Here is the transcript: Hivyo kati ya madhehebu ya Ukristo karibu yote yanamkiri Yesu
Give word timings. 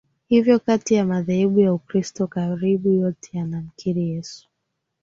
Hivyo 0.27 0.59
kati 0.59 0.93
ya 0.93 1.05
madhehebu 1.05 1.59
ya 1.59 1.73
Ukristo 1.73 2.27
karibu 2.27 2.91
yote 2.91 3.37
yanamkiri 3.37 4.09
Yesu 4.09 4.47